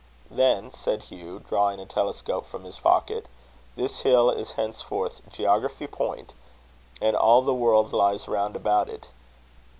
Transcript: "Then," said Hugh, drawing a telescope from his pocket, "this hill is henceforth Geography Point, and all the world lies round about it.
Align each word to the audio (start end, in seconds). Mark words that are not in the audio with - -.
"Then," 0.31 0.71
said 0.71 1.03
Hugh, 1.03 1.37
drawing 1.37 1.79
a 1.79 1.85
telescope 1.85 2.47
from 2.47 2.63
his 2.63 2.79
pocket, 2.79 3.27
"this 3.75 3.99
hill 3.99 4.31
is 4.31 4.53
henceforth 4.53 5.21
Geography 5.29 5.85
Point, 5.85 6.33
and 6.99 7.15
all 7.15 7.43
the 7.43 7.53
world 7.53 7.93
lies 7.93 8.27
round 8.27 8.55
about 8.55 8.89
it. 8.89 9.09